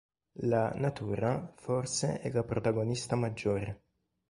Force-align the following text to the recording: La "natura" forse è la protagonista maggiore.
La 0.45 0.71
"natura" 0.77 1.51
forse 1.55 2.21
è 2.21 2.31
la 2.31 2.43
protagonista 2.43 3.15
maggiore. 3.15 3.83